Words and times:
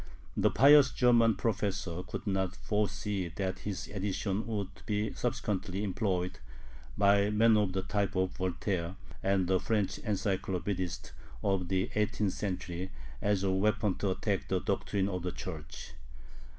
The 0.35 0.49
pious 0.49 0.89
German 0.89 1.35
professor 1.35 2.01
could 2.01 2.25
not 2.25 2.55
foresee 2.55 3.27
that 3.35 3.59
his 3.59 3.87
edition 3.89 4.47
would 4.47 4.69
he 4.87 5.13
subsequently 5.13 5.83
employed 5.83 6.39
by 6.97 7.29
men 7.29 7.55
of 7.55 7.73
the 7.73 7.83
type 7.83 8.15
of 8.15 8.31
Voltaire 8.31 8.95
and 9.21 9.45
the 9.45 9.59
French 9.59 9.99
encyclopedists 9.99 11.11
of 11.43 11.67
the 11.67 11.91
eighteenth 11.93 12.33
century 12.33 12.89
as 13.21 13.43
a 13.43 13.51
weapon 13.51 13.93
to 13.99 14.09
attack 14.09 14.47
the 14.47 14.59
doctrine 14.59 15.07
of 15.07 15.21
the 15.21 15.31
Church. 15.31 15.93